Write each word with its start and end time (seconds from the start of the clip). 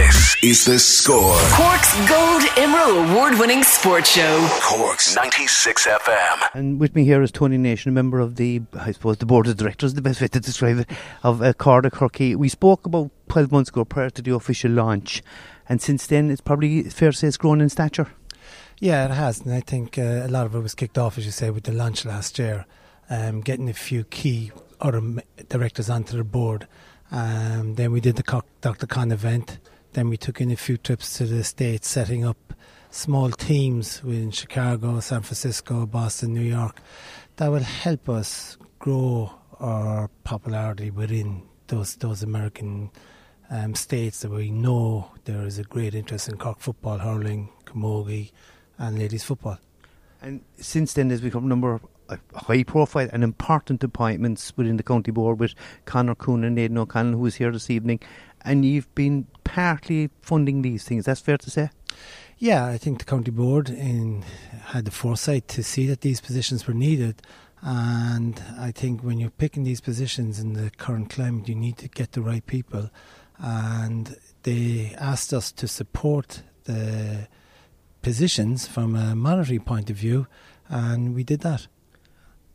This 0.00 0.34
is 0.42 0.64
the 0.64 0.78
score. 0.78 1.36
Cork's 1.52 1.92
Gold 2.08 2.42
Emerald 2.56 3.10
Award 3.10 3.38
winning 3.38 3.62
sports 3.62 4.10
show. 4.10 4.48
Cork's 4.62 5.14
96 5.14 5.86
FM. 5.86 6.48
And 6.54 6.80
with 6.80 6.94
me 6.94 7.04
here 7.04 7.20
is 7.20 7.30
Tony 7.30 7.58
Nation, 7.58 7.90
a 7.90 7.92
member 7.92 8.18
of 8.18 8.36
the, 8.36 8.62
I 8.72 8.92
suppose, 8.92 9.18
the 9.18 9.26
board 9.26 9.46
of 9.46 9.58
directors, 9.58 9.92
the 9.92 10.00
best 10.00 10.22
way 10.22 10.28
to 10.28 10.40
describe 10.40 10.78
it, 10.78 10.90
of 11.22 11.42
uh, 11.42 11.52
Cairde 11.52 11.90
Chorcaí. 11.90 12.34
We 12.34 12.48
spoke 12.48 12.86
about 12.86 13.10
12 13.28 13.52
months 13.52 13.68
ago 13.68 13.84
prior 13.84 14.08
to 14.08 14.22
the 14.22 14.34
official 14.34 14.70
launch, 14.70 15.22
and 15.68 15.82
since 15.82 16.06
then 16.06 16.30
it's 16.30 16.40
probably 16.40 16.82
fair 16.84 17.10
to 17.10 17.16
say 17.18 17.28
it's 17.28 17.36
grown 17.36 17.60
in 17.60 17.68
stature. 17.68 18.06
Yeah, 18.78 19.04
it 19.04 19.10
has, 19.10 19.40
and 19.42 19.52
I 19.52 19.60
think 19.60 19.98
uh, 19.98 20.22
a 20.24 20.28
lot 20.28 20.46
of 20.46 20.54
it 20.54 20.60
was 20.60 20.74
kicked 20.74 20.96
off, 20.96 21.18
as 21.18 21.26
you 21.26 21.30
say, 21.30 21.50
with 21.50 21.64
the 21.64 21.72
launch 21.72 22.06
last 22.06 22.38
year, 22.38 22.64
um, 23.10 23.42
getting 23.42 23.68
a 23.68 23.74
few 23.74 24.04
key 24.04 24.50
other 24.80 25.02
directors 25.50 25.90
onto 25.90 26.16
the 26.16 26.24
board. 26.24 26.66
Um, 27.12 27.74
then 27.74 27.92
we 27.92 28.00
did 28.00 28.16
the 28.16 28.22
Co- 28.22 28.44
Dr. 28.62 28.86
Khan 28.86 29.12
event. 29.12 29.58
Then 29.92 30.08
we 30.08 30.16
took 30.16 30.40
in 30.40 30.50
a 30.50 30.56
few 30.56 30.76
trips 30.76 31.18
to 31.18 31.26
the 31.26 31.42
States, 31.42 31.88
setting 31.88 32.24
up 32.24 32.54
small 32.90 33.30
teams 33.30 34.02
in 34.04 34.30
Chicago, 34.30 35.00
San 35.00 35.22
Francisco, 35.22 35.86
Boston, 35.86 36.34
New 36.34 36.40
York. 36.40 36.80
That 37.36 37.48
will 37.48 37.60
help 37.60 38.08
us 38.08 38.56
grow 38.78 39.32
our 39.58 40.08
popularity 40.24 40.90
within 40.90 41.42
those 41.66 41.96
those 41.96 42.22
American 42.22 42.90
um, 43.50 43.74
states 43.74 44.20
that 44.20 44.30
we 44.30 44.50
know 44.50 45.10
there 45.24 45.44
is 45.44 45.58
a 45.58 45.64
great 45.64 45.94
interest 45.94 46.28
in 46.28 46.36
Cork 46.36 46.60
football, 46.60 46.98
hurling, 46.98 47.48
camogie, 47.64 48.30
and 48.78 48.98
ladies 48.98 49.24
football. 49.24 49.58
And 50.22 50.42
since 50.58 50.92
then, 50.92 51.08
there's 51.08 51.20
become 51.20 51.46
a 51.46 51.48
number 51.48 51.74
of 51.74 52.20
high 52.34 52.62
profile 52.62 53.08
and 53.12 53.22
important 53.24 53.82
appointments 53.84 54.52
within 54.56 54.76
the 54.76 54.82
county 54.82 55.10
board 55.10 55.38
with 55.38 55.54
Conor 55.84 56.14
Coon 56.14 56.44
and 56.44 56.58
Aidan 56.58 56.78
O'Connell, 56.78 57.18
who 57.18 57.26
is 57.26 57.36
here 57.36 57.50
this 57.50 57.70
evening. 57.70 58.00
And 58.42 58.64
you've 58.64 58.92
been 58.94 59.26
partly 59.50 60.10
funding 60.22 60.62
these 60.62 60.84
things, 60.84 61.06
that's 61.06 61.20
fair 61.20 61.36
to 61.36 61.50
say? 61.50 61.70
Yeah, 62.38 62.66
I 62.66 62.78
think 62.78 63.00
the 63.00 63.04
county 63.04 63.32
board 63.32 63.68
in, 63.68 64.22
had 64.66 64.84
the 64.84 64.92
foresight 64.92 65.48
to 65.48 65.62
see 65.62 65.86
that 65.88 66.02
these 66.02 66.20
positions 66.20 66.66
were 66.66 66.74
needed. 66.74 67.20
And 67.62 68.40
I 68.58 68.70
think 68.70 69.02
when 69.02 69.18
you're 69.18 69.30
picking 69.30 69.64
these 69.64 69.80
positions 69.80 70.38
in 70.38 70.52
the 70.54 70.70
current 70.70 71.10
climate, 71.10 71.48
you 71.48 71.56
need 71.56 71.78
to 71.78 71.88
get 71.88 72.12
the 72.12 72.22
right 72.22 72.46
people. 72.46 72.90
And 73.38 74.16
they 74.44 74.94
asked 74.96 75.32
us 75.34 75.50
to 75.52 75.66
support 75.66 76.42
the 76.64 77.26
positions 78.02 78.68
from 78.68 78.94
a 78.94 79.14
monetary 79.16 79.58
point 79.58 79.90
of 79.90 79.96
view, 79.96 80.26
and 80.68 81.14
we 81.14 81.24
did 81.24 81.40
that. 81.40 81.66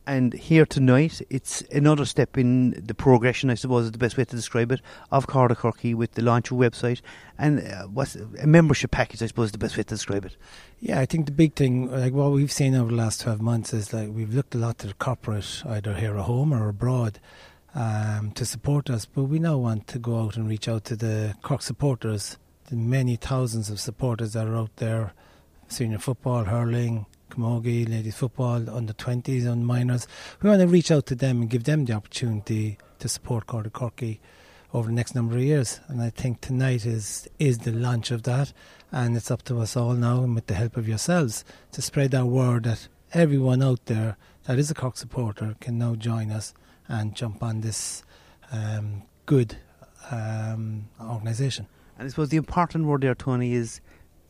And 0.08 0.34
here 0.34 0.68
tonight, 0.68 1.22
it's 1.32 1.62
another 1.72 2.06
step 2.06 2.38
in 2.38 2.72
the 2.72 2.94
progression, 2.94 3.50
I 3.50 3.56
suppose 3.56 3.86
is 3.86 3.92
the 3.92 3.98
best 3.98 4.18
way 4.18 4.26
to 4.26 4.36
describe 4.36 4.72
it, 4.72 4.82
of 5.12 5.26
Cairde 5.26 5.56
Chorcaí 5.56 5.96
with 5.96 6.12
the 6.12 6.22
launch 6.22 6.52
of 6.52 6.60
a 6.60 6.70
website 6.70 7.02
and 7.38 7.60
uh, 7.60 7.84
what's 7.84 8.16
a 8.16 8.46
membership 8.46 8.92
package, 8.92 9.24
I 9.24 9.28
suppose 9.28 9.48
is 9.48 9.52
the 9.54 9.58
best 9.58 9.78
way 9.78 9.84
to 9.84 9.90
describe 9.90 10.26
it. 10.26 10.38
Yeah, 10.80 11.00
I 11.00 11.06
think 11.06 11.26
the 11.26 11.32
big 11.32 11.56
thing, 11.56 11.90
like 11.92 12.14
what 12.14 12.32
we've 12.32 12.52
seen 12.52 12.76
over 12.76 12.92
the 12.92 12.98
last 12.98 13.22
12 13.22 13.42
months, 13.42 13.74
is 13.74 13.94
like 13.94 14.10
we've 14.12 14.34
looked 14.34 14.54
a 14.54 14.60
lot 14.60 14.78
to 14.80 14.88
the 14.88 14.94
corporate, 14.94 15.64
either 15.66 15.96
here 15.96 16.18
at 16.18 16.26
home 16.26 16.54
or 16.54 16.70
abroad, 16.70 17.20
um, 17.74 18.32
to 18.36 18.46
support 18.46 18.90
us. 18.90 19.06
But 19.06 19.24
we 19.24 19.40
now 19.40 19.58
want 19.58 19.88
to 19.88 20.00
go 20.00 20.22
out 20.22 20.38
and 20.38 20.48
reach 20.48 20.68
out 20.68 20.86
to 20.86 20.96
the 20.96 21.36
Cork 21.42 21.64
supporters, 21.64 22.38
the 22.68 22.76
many 22.76 23.16
thousands 23.16 23.70
of 23.72 23.80
supporters 23.80 24.34
that 24.34 24.48
are 24.48 24.56
out 24.56 24.76
there, 24.76 25.14
senior 25.68 26.00
football, 26.00 26.44
hurling, 26.44 27.08
camogie, 27.30 27.90
ladies 27.90 28.16
football, 28.16 28.70
under 28.70 28.94
20s, 28.94 29.46
and 29.46 29.66
minors. 29.66 30.08
We 30.42 30.50
want 30.50 30.62
to 30.62 30.68
reach 30.68 30.92
out 30.92 31.06
to 31.08 31.16
them 31.16 31.42
and 31.42 31.50
give 31.50 31.64
them 31.64 31.86
the 31.86 31.94
opportunity 31.94 32.78
to 33.00 33.08
support 33.08 33.48
Cairde 33.48 33.72
Chorcaí 33.72 34.20
over 34.74 34.88
the 34.88 34.94
next 34.94 35.16
number 35.16 35.36
of 35.36 35.42
years. 35.42 35.80
And 35.88 36.02
I 36.02 36.10
think 36.10 36.42
tonight 36.42 36.86
is 36.86 37.28
is 37.40 37.60
the 37.60 37.72
launch 37.72 38.12
of 38.12 38.24
that. 38.24 38.54
And 38.92 39.18
it's 39.18 39.32
up 39.32 39.44
to 39.44 39.60
us 39.60 39.76
all 39.76 39.94
now, 39.94 40.24
and 40.24 40.36
with 40.36 40.48
the 40.48 40.54
help 40.54 40.78
of 40.78 40.88
yourselves, 40.88 41.44
to 41.72 41.82
spread 41.82 42.12
that 42.12 42.26
word 42.26 42.64
that 42.64 42.88
everyone 43.14 43.62
out 43.62 43.86
there 43.86 44.18
that 44.46 44.60
is 44.60 44.70
a 44.70 44.76
Cork 44.76 44.96
supporter 44.96 45.56
can 45.60 45.78
now 45.78 45.96
join 45.96 46.32
us 46.32 46.54
and 46.88 47.16
jump 47.16 47.42
on 47.42 47.62
this 47.62 48.04
um, 48.52 49.02
good 49.26 49.58
um, 50.12 50.88
organisation. 51.02 51.68
And 51.98 52.06
I 52.06 52.10
suppose 52.10 52.30
the 52.30 52.38
important 52.38 52.86
word 52.86 53.02
there, 53.02 53.16
Tony, 53.16 53.54
is 53.54 53.82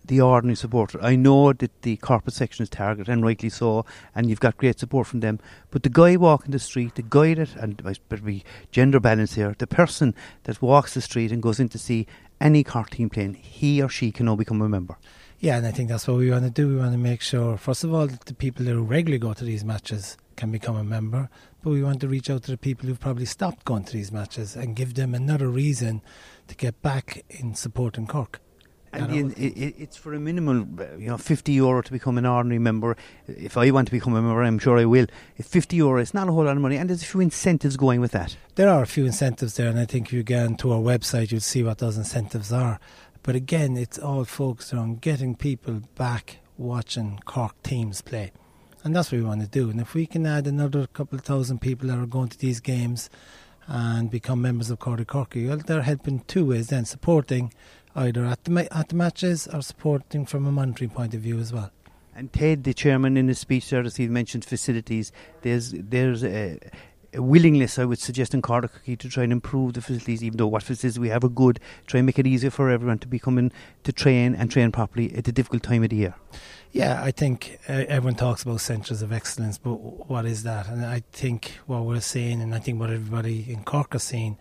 the 0.07 0.21
ordinary 0.21 0.55
supporter. 0.55 0.99
I 1.01 1.15
know 1.15 1.53
that 1.53 1.81
the 1.81 1.97
corporate 1.97 2.33
section 2.33 2.63
is 2.63 2.69
targeted, 2.69 3.11
and 3.11 3.23
rightly 3.23 3.49
so, 3.49 3.85
and 4.13 4.29
you've 4.29 4.39
got 4.39 4.57
great 4.57 4.79
support 4.79 5.07
from 5.07 5.19
them. 5.19 5.39
But 5.71 5.83
the 5.83 5.89
guy 5.89 6.15
walking 6.15 6.51
the 6.51 6.59
street, 6.59 6.95
the 6.95 7.01
guy 7.01 7.33
that, 7.33 7.55
and 7.55 7.81
better 8.09 8.21
be 8.23 8.43
gender 8.71 8.99
balance 8.99 9.35
here, 9.35 9.55
the 9.57 9.67
person 9.67 10.15
that 10.43 10.61
walks 10.61 10.93
the 10.93 11.01
street 11.01 11.31
and 11.31 11.41
goes 11.41 11.59
in 11.59 11.69
to 11.69 11.77
see 11.77 12.07
any 12.39 12.63
Cork 12.63 12.89
team 12.91 13.09
playing, 13.09 13.35
he 13.35 13.81
or 13.81 13.89
she 13.89 14.11
can 14.11 14.25
now 14.25 14.35
become 14.35 14.61
a 14.61 14.69
member. 14.69 14.97
Yeah, 15.39 15.57
and 15.57 15.67
I 15.67 15.71
think 15.71 15.89
that's 15.89 16.07
what 16.07 16.17
we 16.17 16.31
want 16.31 16.45
to 16.45 16.49
do. 16.49 16.67
We 16.69 16.77
want 16.77 16.93
to 16.93 16.97
make 16.97 17.21
sure, 17.21 17.57
first 17.57 17.83
of 17.83 17.93
all, 17.93 18.07
that 18.07 18.25
the 18.25 18.33
people 18.33 18.65
who 18.65 18.81
regularly 18.81 19.19
go 19.19 19.33
to 19.33 19.43
these 19.43 19.63
matches 19.63 20.17
can 20.35 20.51
become 20.51 20.75
a 20.75 20.83
member, 20.83 21.29
but 21.61 21.69
we 21.69 21.83
want 21.83 22.01
to 22.01 22.07
reach 22.07 22.29
out 22.29 22.43
to 22.43 22.51
the 22.51 22.57
people 22.57 22.87
who've 22.87 22.99
probably 22.99 23.25
stopped 23.25 23.65
going 23.65 23.83
to 23.85 23.93
these 23.93 24.11
matches 24.11 24.55
and 24.55 24.75
give 24.75 24.95
them 24.95 25.13
another 25.13 25.47
reason 25.47 26.01
to 26.47 26.55
get 26.55 26.81
back 26.81 27.23
in 27.29 27.55
supporting 27.55 28.07
Cork. 28.07 28.39
And 29.01 29.31
the, 29.31 29.45
it, 29.45 29.57
it, 29.57 29.75
it's 29.77 29.97
for 29.97 30.13
a 30.13 30.19
minimal, 30.19 30.65
you 30.99 31.07
know, 31.07 31.17
50 31.17 31.51
euro 31.51 31.81
to 31.81 31.91
become 31.91 32.17
an 32.17 32.25
ordinary 32.25 32.59
member. 32.59 32.95
If 33.27 33.57
I 33.57 33.71
want 33.71 33.87
to 33.87 33.91
become 33.91 34.13
a 34.13 34.21
member, 34.21 34.41
I'm 34.43 34.59
sure 34.59 34.77
I 34.77 34.85
will. 34.85 35.07
It's 35.37 35.49
50 35.49 35.75
euro, 35.77 36.01
it's 36.01 36.13
not 36.13 36.27
a 36.27 36.31
whole 36.31 36.45
lot 36.45 36.55
of 36.55 36.61
money, 36.61 36.77
and 36.77 36.89
there's 36.89 37.03
a 37.03 37.05
few 37.05 37.21
incentives 37.21 37.77
going 37.77 38.01
with 38.01 38.11
that. 38.11 38.35
There 38.55 38.69
are 38.69 38.83
a 38.83 38.87
few 38.87 39.05
incentives 39.05 39.55
there, 39.55 39.69
and 39.69 39.79
I 39.79 39.85
think 39.85 40.07
if 40.07 40.13
you 40.13 40.23
go 40.23 40.53
to 40.53 40.71
our 40.71 40.79
website, 40.79 41.31
you'll 41.31 41.41
see 41.41 41.63
what 41.63 41.79
those 41.79 41.97
incentives 41.97 42.51
are. 42.51 42.79
But 43.23 43.35
again, 43.35 43.75
it's 43.75 43.97
all 43.97 44.23
focused 44.23 44.73
on 44.73 44.97
getting 44.97 45.35
people 45.35 45.81
back 45.95 46.37
watching 46.57 47.19
Cork 47.25 47.61
teams 47.63 48.01
play. 48.01 48.31
And 48.83 48.95
that's 48.95 49.11
what 49.11 49.17
we 49.17 49.25
want 49.25 49.41
to 49.41 49.47
do. 49.47 49.71
And 49.71 49.81
if 49.81 49.95
we 49.95 50.05
can 50.05 50.27
add 50.27 50.45
another 50.45 50.85
couple 50.85 51.17
of 51.17 51.25
thousand 51.25 51.59
people 51.59 51.87
that 51.87 51.97
are 51.97 52.05
going 52.05 52.29
to 52.29 52.37
these 52.37 52.59
games 52.59 53.09
and 53.67 54.11
become 54.11 54.43
members 54.43 54.69
of 54.69 54.77
Cairde 54.77 55.05
Chorcaí, 55.07 55.47
well, 55.47 55.57
they're 55.57 55.81
helping 55.81 56.19
two 56.27 56.45
ways 56.45 56.67
then, 56.67 56.85
supporting 56.85 57.51
either 57.95 58.25
at 58.25 58.43
the, 58.43 58.51
ma- 58.51 58.67
at 58.71 58.89
the 58.89 58.95
matches 58.95 59.47
or 59.47 59.61
supporting 59.61 60.25
from 60.25 60.45
a 60.45 60.51
monetary 60.51 60.89
point 60.89 61.13
of 61.13 61.21
view 61.21 61.39
as 61.39 61.53
well. 61.53 61.71
And 62.15 62.31
Ted, 62.31 62.63
the 62.63 62.73
chairman, 62.73 63.17
in 63.17 63.27
his 63.27 63.39
speech 63.39 63.69
there, 63.69 63.83
as 63.83 63.97
he 63.97 64.07
mentioned 64.07 64.45
facilities, 64.45 65.11
there's 65.41 65.71
there's 65.71 66.23
a, 66.23 66.57
a 67.13 67.21
willingness, 67.21 67.77
I 67.77 67.83
would 67.83 67.99
suggest, 67.99 68.33
in 68.33 68.41
Cairde 68.41 68.69
to 68.97 69.09
try 69.09 69.23
and 69.23 69.33
improve 69.33 69.73
the 69.73 69.81
facilities, 69.81 70.23
even 70.23 70.37
though 70.37 70.47
what 70.47 70.63
facilities 70.63 70.97
we 70.97 71.09
have 71.09 71.25
are 71.25 71.29
good, 71.29 71.59
try 71.87 71.99
and 71.99 72.05
make 72.05 72.17
it 72.17 72.25
easier 72.25 72.51
for 72.51 72.69
everyone 72.69 72.99
to 72.99 73.07
be 73.07 73.19
coming 73.19 73.51
to 73.83 73.91
train 73.91 74.33
and 74.33 74.49
train 74.49 74.71
properly 74.71 75.13
at 75.13 75.27
a 75.27 75.33
difficult 75.33 75.63
time 75.63 75.83
of 75.83 75.89
the 75.89 75.97
year. 75.97 76.15
Yeah, 76.71 77.01
I 77.03 77.11
think 77.11 77.59
uh, 77.67 77.83
everyone 77.87 78.15
talks 78.15 78.43
about 78.43 78.61
centres 78.61 79.01
of 79.01 79.11
excellence, 79.11 79.57
but 79.57 79.73
what 79.73 80.25
is 80.25 80.43
that? 80.43 80.67
And 80.67 80.85
I 80.85 81.03
think 81.11 81.53
what 81.65 81.83
we're 81.83 82.01
seeing, 82.01 82.41
and 82.41 82.55
I 82.55 82.59
think 82.59 82.79
what 82.79 82.89
everybody 82.89 83.45
in 83.49 83.63
Cork 83.63 83.93
is 83.95 84.03
seeing, 84.03 84.37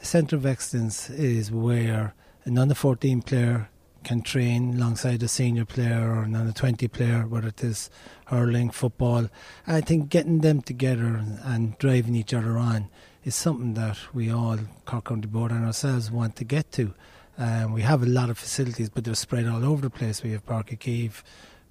a 0.00 0.04
centre 0.04 0.36
of 0.36 0.44
excellence 0.44 1.08
is 1.10 1.50
where 1.50 2.14
an 2.44 2.58
under 2.58 2.74
14 2.74 3.22
player 3.22 3.68
can 4.04 4.20
train 4.20 4.74
alongside 4.74 5.22
a 5.22 5.28
senior 5.28 5.64
player 5.64 6.10
or 6.10 6.22
an 6.24 6.36
under 6.36 6.52
20 6.52 6.86
player, 6.88 7.26
whether 7.26 7.48
it 7.48 7.64
is 7.64 7.90
hurling, 8.26 8.70
football. 8.70 9.28
I 9.66 9.80
think 9.80 10.10
getting 10.10 10.40
them 10.40 10.60
together 10.60 11.06
and, 11.06 11.38
and 11.42 11.78
driving 11.78 12.14
each 12.14 12.34
other 12.34 12.58
on 12.58 12.90
is 13.24 13.34
something 13.34 13.74
that 13.74 13.96
we 14.12 14.30
all, 14.30 14.58
Cork 14.84 15.06
County 15.06 15.26
Board 15.26 15.50
and 15.50 15.64
ourselves, 15.64 16.10
want 16.10 16.36
to 16.36 16.44
get 16.44 16.70
to. 16.72 16.94
Um, 17.38 17.72
we 17.72 17.82
have 17.82 18.02
a 18.02 18.06
lot 18.06 18.30
of 18.30 18.38
facilities, 18.38 18.90
but 18.90 19.04
they're 19.04 19.14
spread 19.14 19.48
all 19.48 19.64
over 19.64 19.82
the 19.82 19.90
place. 19.90 20.22
We 20.22 20.32
have 20.32 20.46
Páirc 20.46 20.78
Chaoimh, 20.78 21.22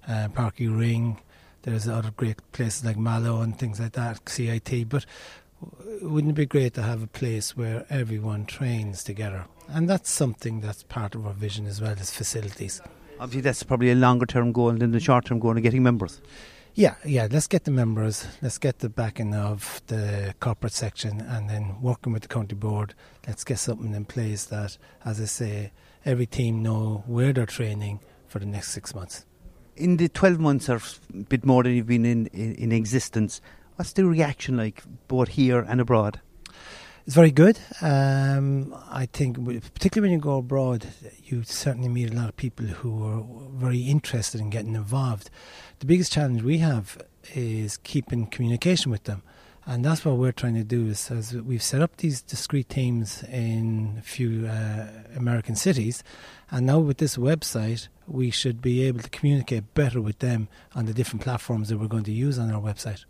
uh, 0.08 0.28
Uí 0.28 0.78
Rinn. 0.78 1.18
There's 1.62 1.88
other 1.88 2.10
great 2.10 2.40
places 2.52 2.84
like 2.84 2.98
Mallow 2.98 3.40
and 3.40 3.58
things 3.58 3.80
like 3.80 3.92
that, 3.92 4.28
CIT. 4.28 4.88
But 4.88 5.06
wouldn't 6.02 6.32
it 6.32 6.36
be 6.36 6.46
great 6.46 6.74
to 6.74 6.82
have 6.82 7.02
a 7.02 7.06
place 7.06 7.56
where 7.56 7.86
everyone 7.88 8.44
trains 8.44 9.02
together? 9.02 9.46
And 9.68 9.88
that's 9.88 10.10
something 10.10 10.60
that's 10.60 10.82
part 10.84 11.14
of 11.14 11.26
our 11.26 11.32
vision 11.32 11.66
as 11.66 11.80
well 11.80 11.96
as 11.98 12.10
facilities. 12.10 12.80
Obviously, 13.18 13.42
that's 13.42 13.62
probably 13.62 13.90
a 13.90 13.94
longer 13.94 14.26
term 14.26 14.52
goal 14.52 14.72
than 14.72 14.90
the 14.90 15.00
short 15.00 15.24
term 15.26 15.38
goal 15.38 15.56
of 15.56 15.62
getting 15.62 15.82
members. 15.82 16.20
Yeah, 16.74 16.96
yeah. 17.04 17.28
Let's 17.30 17.46
get 17.46 17.64
the 17.64 17.70
members. 17.70 18.26
Let's 18.42 18.58
get 18.58 18.80
the 18.80 18.88
backing 18.88 19.34
of 19.34 19.80
the 19.86 20.34
corporate 20.40 20.72
section, 20.72 21.20
and 21.20 21.48
then 21.48 21.80
working 21.80 22.12
with 22.12 22.22
the 22.22 22.28
county 22.28 22.56
board. 22.56 22.94
Let's 23.26 23.44
get 23.44 23.58
something 23.60 23.94
in 23.94 24.04
place 24.04 24.44
that, 24.46 24.76
as 25.04 25.20
I 25.20 25.26
say, 25.26 25.72
every 26.04 26.26
team 26.26 26.62
know 26.62 27.04
where 27.06 27.32
they're 27.32 27.46
training 27.46 28.00
for 28.26 28.40
the 28.40 28.46
next 28.46 28.72
six 28.72 28.94
months. 28.94 29.24
In 29.76 29.96
the 29.96 30.08
twelve 30.08 30.40
months 30.40 30.68
or 30.68 30.80
a 31.12 31.22
bit 31.22 31.44
more 31.44 31.62
than 31.62 31.74
you've 31.74 31.86
been 31.86 32.04
in, 32.04 32.26
in, 32.26 32.54
in 32.56 32.72
existence, 32.72 33.40
what's 33.76 33.92
the 33.92 34.04
reaction 34.04 34.56
like 34.56 34.82
both 35.06 35.28
here 35.28 35.60
and 35.60 35.80
abroad? 35.80 36.20
It's 37.06 37.14
very 37.14 37.32
good. 37.32 37.58
Um, 37.82 38.74
I 38.90 39.04
think, 39.04 39.36
particularly 39.74 40.08
when 40.08 40.18
you 40.18 40.22
go 40.22 40.38
abroad, 40.38 40.86
you 41.22 41.42
certainly 41.42 41.90
meet 41.90 42.10
a 42.10 42.16
lot 42.16 42.30
of 42.30 42.36
people 42.38 42.64
who 42.64 43.04
are 43.04 43.22
very 43.52 43.80
interested 43.80 44.40
in 44.40 44.48
getting 44.48 44.74
involved. 44.74 45.28
The 45.80 45.86
biggest 45.86 46.12
challenge 46.12 46.42
we 46.42 46.58
have 46.58 46.96
is 47.34 47.76
keeping 47.76 48.24
communication 48.28 48.90
with 48.90 49.04
them. 49.04 49.22
And 49.66 49.84
that's 49.84 50.02
what 50.02 50.16
we're 50.16 50.32
trying 50.32 50.54
to 50.54 50.64
do. 50.64 50.86
Is, 50.86 51.10
as 51.10 51.34
we've 51.34 51.62
set 51.62 51.82
up 51.82 51.98
these 51.98 52.22
discrete 52.22 52.70
teams 52.70 53.22
in 53.24 53.96
a 53.98 54.02
few 54.02 54.46
uh, 54.46 54.86
American 55.14 55.56
cities, 55.56 56.02
and 56.50 56.64
now 56.64 56.78
with 56.78 56.96
this 56.96 57.18
website, 57.18 57.88
we 58.06 58.30
should 58.30 58.62
be 58.62 58.82
able 58.82 59.00
to 59.00 59.10
communicate 59.10 59.74
better 59.74 60.00
with 60.00 60.20
them 60.20 60.48
on 60.74 60.86
the 60.86 60.94
different 60.94 61.20
platforms 61.20 61.68
that 61.68 61.76
we're 61.76 61.86
going 61.86 62.04
to 62.04 62.12
use 62.12 62.38
on 62.38 62.50
our 62.50 62.62
website. 62.62 63.04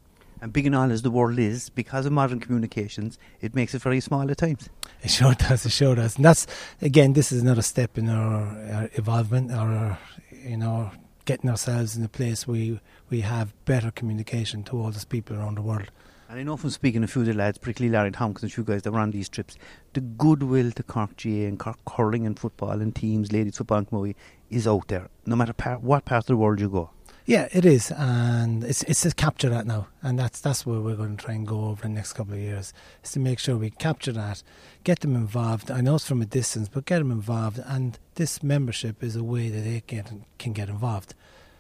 And 0.45 0.53
big 0.53 0.67
and 0.67 0.77
all 0.77 0.93
as 0.93 1.01
the 1.01 1.11
world 1.11 1.39
is, 1.39 1.71
because 1.71 2.05
of 2.05 2.13
modern 2.13 2.39
communications, 2.39 3.19
it 3.41 3.55
makes 3.55 3.75
it 3.75 3.81
very 3.81 3.99
small 4.01 4.31
at 4.31 4.37
times. 4.37 4.69
It 5.03 5.11
sure 5.11 5.33
does. 5.33 5.65
It 5.65 5.73
sure 5.73 5.95
does. 5.95 6.17
And 6.17 6.25
that's 6.27 6.47
again, 6.83 7.15
this 7.15 7.33
is 7.33 7.41
another 7.41 7.63
step 7.63 7.97
in 7.97 8.11
our, 8.11 8.43
our 8.71 8.91
evolvement, 8.93 9.51
our 9.51 9.99
you 10.31 10.59
know, 10.59 10.91
getting 11.25 11.49
ourselves 11.49 11.97
in 11.97 12.05
a 12.05 12.09
place 12.09 12.47
where 12.47 12.59
we, 12.59 12.81
we 13.09 13.21
have 13.23 13.55
better 13.65 13.91
communication 13.91 14.63
to 14.65 14.77
all 14.77 14.91
those 14.91 15.07
people 15.07 15.35
around 15.35 15.57
the 15.57 15.63
world. 15.63 15.91
And 16.29 16.39
I 16.39 16.43
know 16.43 16.59
from 16.59 16.69
speaking 16.69 17.01
to 17.01 17.07
a 17.07 17.09
few 17.09 17.23
of 17.23 17.27
the 17.27 17.33
lads, 17.33 17.57
particularly 17.57 17.97
Larry 17.97 18.11
Tompkins 18.11 18.43
and 18.43 18.53
a 18.53 18.55
few 18.55 18.65
guys 18.65 18.83
that 18.83 18.93
were 18.93 19.01
on 19.01 19.13
these 19.13 19.31
trips, 19.31 19.57
the 19.95 20.03
goodwill 20.03 20.73
to 20.73 20.83
Cork 20.83 21.17
GAA 21.17 21.47
and 21.49 21.59
Cork 21.59 21.79
hurling 21.91 22.27
and 22.27 22.39
football 22.39 22.83
and 22.83 22.95
teams, 22.95 23.33
ladies 23.33 23.57
football 23.57 23.79
and 23.79 23.89
Camogie, 23.89 24.15
is 24.51 24.67
out 24.67 24.89
there, 24.89 25.09
no 25.25 25.37
matter 25.37 25.55
par- 25.55 25.79
what 25.79 26.05
part 26.05 26.25
of 26.25 26.27
the 26.27 26.37
world 26.37 26.61
you 26.61 26.69
go. 26.69 26.91
Yeah, 27.27 27.49
it 27.53 27.65
is, 27.65 27.91
and 27.91 28.63
it's 28.63 28.83
it's 28.83 29.01
to 29.01 29.11
capture 29.13 29.49
that 29.49 29.67
now, 29.67 29.89
and 30.03 30.19
that's 30.19 30.43
that's 30.43 30.67
where 30.67 30.81
we're 30.81 30.95
going 30.95 31.17
to 31.17 31.25
try 31.25 31.35
and 31.35 31.47
go 31.47 31.69
over 31.69 31.83
the 31.83 31.89
next 31.89 32.13
couple 32.13 32.35
of 32.35 32.41
years. 32.41 32.75
Is 33.03 33.13
to 33.13 33.19
make 33.19 33.39
sure 33.39 33.57
we 33.57 33.71
capture 33.71 34.13
that, 34.13 34.43
get 34.85 35.01
them 35.01 35.17
involved. 35.17 35.71
I 35.71 35.81
know 35.81 35.95
it's 35.95 36.07
from 36.07 36.21
a 36.21 36.27
distance, 36.27 36.69
but 36.69 36.85
get 36.85 36.99
them 36.99 37.11
involved, 37.11 37.59
and 37.65 37.99
this 38.17 38.43
membership 38.43 39.03
is 39.03 39.17
a 39.17 39.25
way 39.25 39.49
that 39.49 39.63
they 39.63 39.81
can 39.81 40.27
can 40.37 40.53
get 40.53 40.69
involved. 40.69 41.15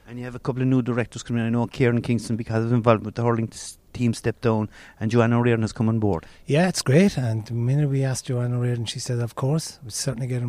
And 0.06 0.18
you 0.18 0.26
have 0.26 0.34
a 0.34 0.38
couple 0.38 0.60
of 0.60 0.68
new 0.68 0.82
directors 0.82 1.22
coming 1.22 1.40
in. 1.40 1.46
I 1.46 1.50
know 1.50 1.66
Kieran 1.66 2.02
Kingston, 2.02 2.36
because 2.36 2.66
of 2.66 2.72
involvement 2.72 3.06
with 3.06 3.14
the 3.14 3.22
hurling 3.22 3.50
team, 3.94 4.12
stepped 4.12 4.42
down, 4.42 4.68
and 5.00 5.10
Joanne 5.10 5.32
O'Riordan 5.32 5.62
has 5.62 5.72
come 5.72 5.88
on 5.88 5.98
board. 5.98 6.26
Yeah, 6.44 6.68
it's 6.68 6.82
great. 6.82 7.16
And 7.16 7.46
the 7.46 7.54
minute 7.54 7.88
we 7.88 8.04
asked 8.04 8.26
Joanne 8.26 8.52
O'Riordan, 8.52 8.84
she 8.84 8.98
said, 8.98 9.18
"Of 9.18 9.34
course, 9.34 9.78
we 9.82 9.88
certainly 9.88 10.26
get 10.26 10.42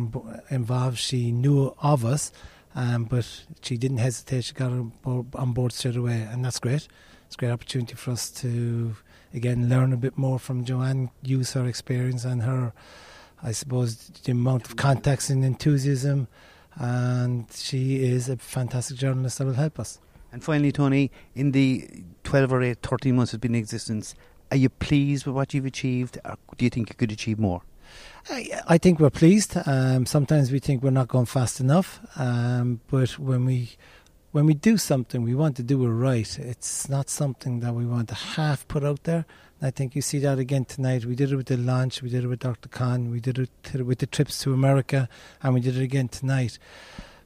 involved." 0.50 0.98
She 0.98 1.32
knew 1.32 1.74
of 1.80 2.04
us 2.04 2.32
um, 2.76 3.04
but 3.04 3.44
she 3.62 3.78
didn't 3.78 3.98
hesitate. 3.98 4.44
She 4.44 4.52
got 4.52 4.70
on 4.70 5.52
board 5.52 5.72
straight 5.72 5.96
away, 5.96 6.28
and 6.30 6.44
that's 6.44 6.60
great. 6.60 6.86
It's 7.26 7.34
a 7.34 7.38
great 7.38 7.50
opportunity 7.50 7.94
for 7.94 8.12
us 8.12 8.30
to 8.42 8.94
again 9.34 9.68
learn 9.68 9.92
a 9.92 9.96
bit 9.96 10.16
more 10.16 10.38
from 10.38 10.64
Joanne, 10.64 11.10
use 11.22 11.54
her 11.54 11.66
experience 11.66 12.24
and 12.24 12.42
her, 12.42 12.74
I 13.42 13.52
suppose, 13.52 13.96
the 14.24 14.32
amount 14.32 14.66
of 14.66 14.76
contacts 14.76 15.30
and 15.30 15.44
enthusiasm. 15.44 16.28
And 16.74 17.46
she 17.50 18.04
is 18.04 18.28
a 18.28 18.36
fantastic 18.36 18.98
journalist 18.98 19.38
that 19.38 19.46
will 19.46 19.54
help 19.54 19.80
us. 19.80 19.98
And 20.30 20.44
finally, 20.44 20.70
Tony, 20.70 21.10
in 21.34 21.52
the 21.52 21.88
12 22.24 22.52
or 22.52 22.62
8, 22.62 22.82
13 22.82 23.16
months 23.16 23.32
it's 23.32 23.40
been 23.40 23.54
in 23.54 23.58
existence, 23.58 24.14
are 24.50 24.58
you 24.58 24.68
pleased 24.68 25.24
with 25.24 25.34
what 25.34 25.54
you've 25.54 25.64
achieved, 25.64 26.18
or 26.26 26.36
do 26.58 26.66
you 26.66 26.70
think 26.70 26.90
you 26.90 26.94
could 26.94 27.10
achieve 27.10 27.38
more? 27.38 27.62
I, 28.28 28.78
think 28.78 28.98
we're 28.98 29.10
pleased. 29.10 29.56
Um, 29.66 30.04
sometimes 30.04 30.50
we 30.50 30.58
think 30.58 30.82
we're 30.82 30.90
not 30.90 31.08
going 31.08 31.26
fast 31.26 31.60
enough, 31.60 32.00
um, 32.16 32.80
but 32.88 33.18
when 33.18 33.44
we 33.44 33.76
when 34.32 34.44
we 34.44 34.52
do 34.52 34.76
something, 34.76 35.22
we 35.22 35.34
want 35.34 35.56
to 35.56 35.62
do 35.62 35.82
it 35.84 35.88
right. 35.88 36.38
It's 36.38 36.90
not 36.90 37.08
something 37.08 37.60
that 37.60 37.74
we 37.74 37.86
want 37.86 38.08
to 38.08 38.14
half 38.14 38.68
put 38.68 38.84
out 38.84 39.04
there. 39.04 39.24
I 39.62 39.70
think 39.70 39.96
you 39.96 40.02
see 40.02 40.18
that 40.18 40.38
again 40.38 40.66
tonight. 40.66 41.06
We 41.06 41.14
did 41.14 41.32
it 41.32 41.36
with 41.36 41.46
the 41.46 41.56
launch, 41.56 42.02
we 42.02 42.10
did 42.10 42.24
it 42.24 42.26
with 42.26 42.40
Dr. 42.40 42.68
Khan, 42.68 43.10
we 43.10 43.20
did 43.20 43.38
it 43.38 43.86
with 43.86 44.00
the 44.00 44.06
trips 44.06 44.38
to 44.42 44.52
America, 44.52 45.08
and 45.42 45.54
we 45.54 45.60
did 45.60 45.78
it 45.78 45.82
again 45.82 46.08
tonight. 46.08 46.58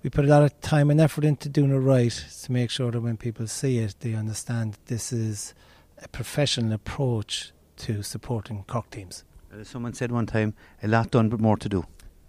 We 0.05 0.11
put 0.11 0.25
a 0.25 0.29
lot 0.29 0.45
of 0.45 0.61
time 0.61 0.91
and 0.91 1.01
effort 1.01 1.25
into 1.25 1.49
doing 1.49 1.73
it 1.73 1.79
right 1.79 2.13
to 2.45 2.53
make 2.53 2.71
sure 2.71 2.93
that 2.93 3.01
when 3.01 3.17
people 3.17 3.49
see 3.49 3.79
it, 3.79 3.97
they 4.01 4.15
understand 4.15 4.79
this 4.87 5.13
is 5.13 5.53
a 6.01 6.09
professional 6.09 6.73
approach 6.73 7.53
to 7.79 8.03
supporting 8.03 8.65
Cork 8.69 8.91
teams. 8.91 9.25
As 9.53 9.69
someone 9.69 9.95
said 9.95 10.13
one 10.13 10.27
time, 10.27 10.55
a 10.83 10.89
lot 10.89 11.11
done, 11.11 11.29
but 11.29 11.41
more 11.41 11.57
to 11.57 11.69
do. 11.69 11.85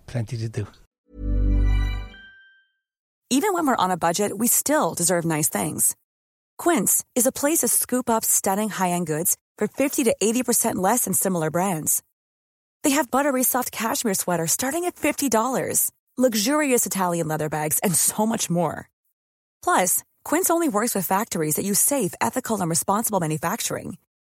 Plenty 0.08 0.38
to 0.38 0.50
do. 0.50 0.68
Even 3.30 3.54
when 3.54 3.66
we're 3.66 3.76
on 3.76 3.92
a 3.92 3.98
budget, 3.98 4.38
we 4.38 4.48
still 4.48 4.94
deserve 4.94 5.24
nice 5.24 5.48
things. 5.48 5.96
Quince 6.58 7.04
is 7.16 7.26
a 7.26 7.32
place 7.32 7.60
to 7.60 7.68
scoop 7.68 8.10
up 8.10 8.26
stunning 8.26 8.70
high 8.70 8.90
end 8.90 9.08
goods 9.08 9.38
for 9.58 9.68
50 9.68 10.04
to 10.06 10.16
80% 10.22 10.76
less 10.76 11.06
than 11.06 11.14
similar 11.14 11.50
brands. 11.50 12.04
They 12.84 12.92
have 12.92 13.12
buttery 13.12 13.44
soft 13.44 13.72
cashmere 13.72 14.16
sweaters 14.16 14.52
starting 14.52 14.86
at 14.86 14.96
$50, 14.96 15.92
luxurious 16.18 16.86
Italian 16.86 17.28
leather 17.28 17.48
bags, 17.48 17.80
and 17.80 17.96
so 17.96 18.26
much 18.26 18.50
more. 18.50 18.90
Plus, 19.64 20.04
Quince 20.24 20.50
only 20.50 20.68
works 20.68 20.94
with 20.94 21.08
factories 21.08 21.56
that 21.56 21.66
use 21.66 21.80
safe, 21.80 22.14
ethical, 22.20 22.60
and 22.60 22.70
responsible 22.70 23.20
manufacturing. 23.20 23.98